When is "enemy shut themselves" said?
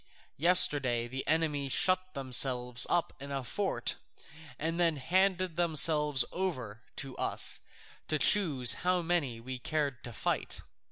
1.27-2.87